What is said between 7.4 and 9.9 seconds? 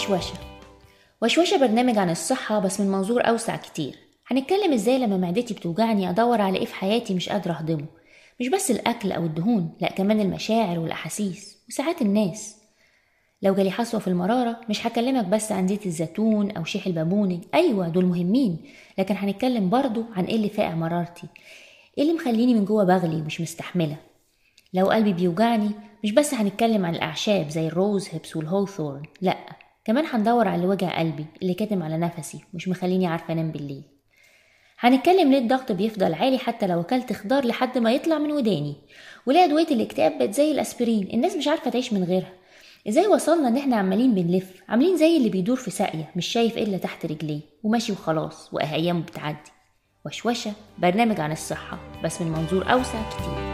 أهضمه. مش بس الأكل أو الدهون لأ